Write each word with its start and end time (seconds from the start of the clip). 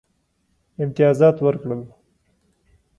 امتیازات 0.83 1.37
ورکړل. 1.41 1.81